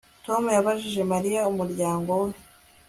Tom 0.25 0.43
yabajije 0.57 1.01
Mariya 1.13 1.47
umuryango 1.51 2.09
we 2.21 2.29